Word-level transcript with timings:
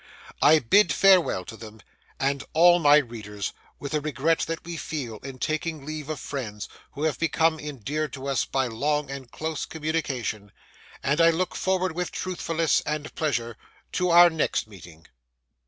I 0.41 0.57
bid 0.57 0.91
farewell 0.91 1.45
to 1.45 1.55
them 1.55 1.79
and 2.19 2.43
all 2.53 2.79
my 2.79 2.97
readers 2.97 3.53
with 3.77 3.93
a 3.93 4.01
regret 4.01 4.39
that 4.47 4.65
we 4.65 4.75
feel 4.75 5.17
in 5.19 5.37
taking 5.37 5.85
leave 5.85 6.09
of 6.09 6.19
Friends 6.19 6.67
who 6.93 7.03
have 7.03 7.19
become 7.19 7.59
endeared 7.59 8.11
to 8.13 8.25
us 8.27 8.43
by 8.43 8.65
long 8.65 9.11
and 9.11 9.29
close 9.31 9.63
communication; 9.67 10.51
and 11.03 11.21
I 11.21 11.29
look 11.29 11.53
forward 11.55 11.91
with 11.91 12.11
truthfulness 12.11 12.81
and 12.83 13.13
pleasure 13.13 13.57
to 13.91 14.09
our 14.09 14.31
next 14.31 14.65
meeting. 14.67 15.05